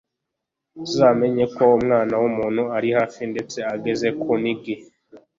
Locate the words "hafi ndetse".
2.97-3.57